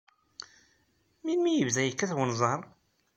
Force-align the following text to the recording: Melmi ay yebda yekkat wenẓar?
Melmi 1.23 1.49
ay 1.49 1.57
yebda 1.59 1.81
yekkat 1.83 2.11
wenẓar? 2.17 2.59